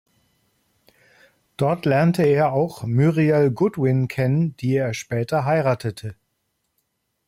[1.57, 6.15] Dort lernte er auch Muriel Goodwin kennen, die er später heiratete.